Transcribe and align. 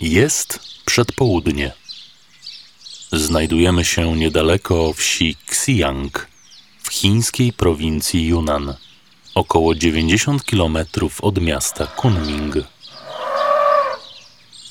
Jest 0.00 0.60
przedpołudnie. 0.84 1.72
Znajdujemy 3.12 3.84
się 3.84 4.16
niedaleko 4.16 4.92
wsi 4.92 5.36
Xiang 5.46 6.26
w 6.82 6.92
chińskiej 6.92 7.52
prowincji 7.52 8.26
Yunnan, 8.26 8.74
około 9.34 9.74
90 9.74 10.44
km 10.44 10.78
od 11.22 11.40
miasta 11.40 11.86
Kunming. 11.86 12.54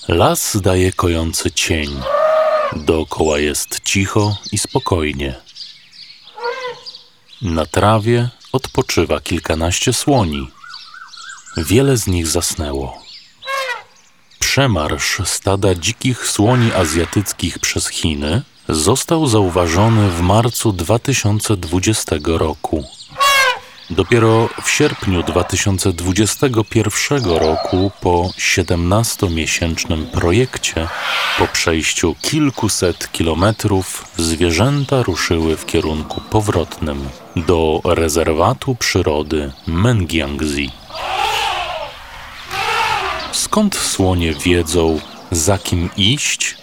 Las 0.07 0.57
daje 0.61 0.93
kojący 0.93 1.51
cień. 1.51 2.01
Dookoła 2.75 3.39
jest 3.39 3.79
cicho 3.79 4.37
i 4.51 4.57
spokojnie. 4.57 5.35
Na 7.41 7.65
trawie 7.65 8.29
odpoczywa 8.51 9.19
kilkanaście 9.19 9.93
słoni. 9.93 10.47
Wiele 11.57 11.97
z 11.97 12.07
nich 12.07 12.27
zasnęło. 12.27 13.02
Przemarsz 14.53 15.21
stada 15.25 15.75
dzikich 15.75 16.27
słoni 16.27 16.73
azjatyckich 16.73 17.59
przez 17.59 17.87
Chiny 17.87 18.41
został 18.69 19.27
zauważony 19.27 20.09
w 20.09 20.21
marcu 20.21 20.73
2020 20.73 22.15
roku. 22.25 22.83
Dopiero 23.89 24.49
w 24.63 24.69
sierpniu 24.69 25.23
2021 25.23 27.25
roku, 27.25 27.91
po 28.01 28.29
17-miesięcznym 28.39 30.05
projekcie, 30.05 30.87
po 31.39 31.47
przejściu 31.47 32.15
kilkuset 32.21 33.11
kilometrów, 33.11 34.05
zwierzęta 34.17 35.03
ruszyły 35.03 35.57
w 35.57 35.65
kierunku 35.65 36.21
powrotnym 36.21 37.09
do 37.35 37.81
rezerwatu 37.85 38.75
przyrody 38.75 39.51
Mengiangzi. 39.67 40.71
Skąd 43.53 43.75
słonie 43.75 44.33
wiedzą, 44.33 44.99
za 45.31 45.57
kim 45.57 45.89
iść 45.97 46.55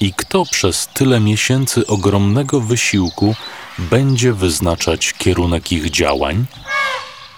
i 0.00 0.12
kto 0.16 0.44
przez 0.44 0.88
tyle 0.94 1.20
miesięcy 1.20 1.86
ogromnego 1.86 2.60
wysiłku 2.60 3.34
będzie 3.78 4.32
wyznaczać 4.32 5.12
kierunek 5.12 5.72
ich 5.72 5.90
działań? 5.90 6.46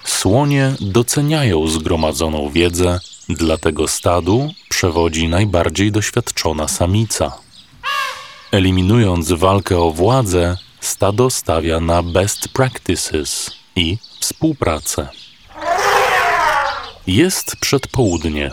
Słonie 0.05 0.75
doceniają 0.80 1.67
zgromadzoną 1.67 2.50
wiedzę, 2.50 3.00
dlatego 3.28 3.89
stadu 3.89 4.50
przewodzi 4.69 5.28
najbardziej 5.28 5.92
doświadczona 5.92 6.69
samica. 6.69 7.39
Eliminując 8.52 9.33
walkę 9.33 9.78
o 9.78 9.91
władzę, 9.91 10.56
stado 10.80 11.30
stawia 11.30 11.80
na 11.80 12.02
best 12.02 12.48
practices 12.48 13.50
i 13.77 13.98
współpracę. 14.20 15.08
Jest 17.06 17.56
przedpołudnie. 17.56 18.50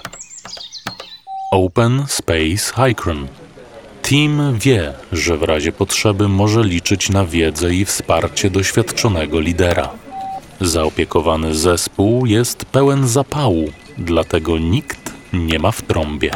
Open 1.51 2.03
Space 2.07 2.73
Hikron. 2.75 3.27
Team 4.01 4.59
wie, 4.59 4.93
że 5.11 5.37
w 5.37 5.43
razie 5.43 5.71
potrzeby 5.71 6.27
może 6.27 6.63
liczyć 6.63 7.09
na 7.09 7.25
wiedzę 7.25 7.73
i 7.73 7.85
wsparcie 7.85 8.49
doświadczonego 8.49 9.39
lidera. 9.39 9.89
Zaopiekowany 10.61 11.55
zespół 11.55 12.25
jest 12.25 12.65
pełen 12.65 13.07
zapału, 13.07 13.65
dlatego 13.97 14.57
nikt 14.57 15.13
nie 15.33 15.59
ma 15.59 15.71
w 15.71 15.81
trąbie. 15.81 16.31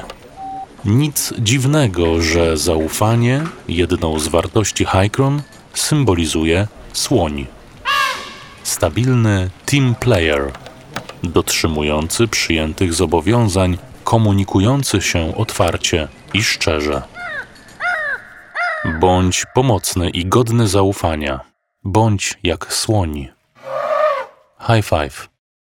Nic 0.85 1.33
dziwnego, 1.39 2.21
że 2.21 2.57
zaufanie, 2.57 3.43
jedną 3.67 4.19
z 4.19 4.27
wartości 4.27 4.85
Hikron, 4.85 5.41
symbolizuje 5.73 6.67
słoń. 6.93 7.45
Stabilny 8.63 9.49
team 9.65 9.95
player, 9.95 10.51
dotrzymujący 11.23 12.27
przyjętych 12.27 12.93
zobowiązań, 12.93 13.77
komunikujący 14.11 15.01
się 15.01 15.35
otwarcie 15.37 16.07
i 16.33 16.43
szczerze. 16.43 17.01
Bądź 18.99 19.45
pomocny 19.53 20.09
i 20.09 20.25
godny 20.25 20.67
zaufania. 20.67 21.39
Bądź 21.83 22.39
jak 22.43 22.73
słoń. 22.73 23.27
High 24.67 24.85
five. 24.85 25.30